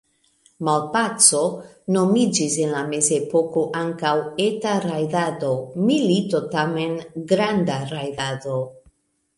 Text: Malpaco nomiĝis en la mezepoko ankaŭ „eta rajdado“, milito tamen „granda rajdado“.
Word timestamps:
Malpaco 0.67 1.41
nomiĝis 1.97 2.55
en 2.63 2.73
la 2.77 2.81
mezepoko 2.87 3.67
ankaŭ 3.83 4.15
„eta 4.49 4.75
rajdado“, 4.89 5.53
milito 5.89 6.43
tamen 6.57 6.99
„granda 7.35 7.79
rajdado“. 7.95 8.61